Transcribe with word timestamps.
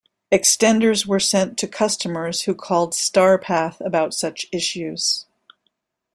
Extenders 0.31 1.05
were 1.05 1.19
sent 1.19 1.59
to 1.59 1.67
customers 1.67 2.41
who 2.45 2.55
called 2.55 2.95
Starpath 2.95 3.79
about 3.85 4.15
such 4.15 4.47
issues. 4.51 5.27